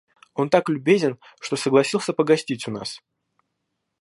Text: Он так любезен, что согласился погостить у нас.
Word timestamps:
Он 0.33 0.49
так 0.49 0.67
любезен, 0.69 1.19
что 1.39 1.55
согласился 1.55 2.11
погостить 2.11 2.67
у 2.67 2.71
нас. 2.71 3.03